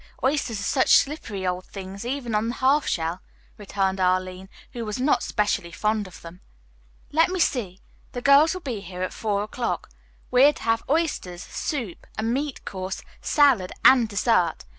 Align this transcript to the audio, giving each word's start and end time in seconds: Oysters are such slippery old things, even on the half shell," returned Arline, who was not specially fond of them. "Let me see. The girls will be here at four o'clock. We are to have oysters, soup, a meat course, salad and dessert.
Oysters 0.23 0.59
are 0.59 0.63
such 0.63 0.95
slippery 0.97 1.45
old 1.45 1.65
things, 1.65 2.07
even 2.07 2.33
on 2.33 2.47
the 2.47 2.55
half 2.55 2.87
shell," 2.87 3.21
returned 3.59 3.99
Arline, 3.99 4.49
who 4.73 4.83
was 4.83 4.99
not 4.99 5.21
specially 5.21 5.71
fond 5.71 6.07
of 6.07 6.21
them. 6.23 6.41
"Let 7.11 7.29
me 7.29 7.39
see. 7.39 7.81
The 8.13 8.21
girls 8.23 8.55
will 8.55 8.61
be 8.61 8.79
here 8.81 9.03
at 9.03 9.13
four 9.13 9.43
o'clock. 9.43 9.91
We 10.31 10.43
are 10.45 10.53
to 10.53 10.63
have 10.63 10.81
oysters, 10.89 11.43
soup, 11.43 12.07
a 12.17 12.23
meat 12.23 12.65
course, 12.65 13.03
salad 13.21 13.73
and 13.85 14.09
dessert. 14.09 14.65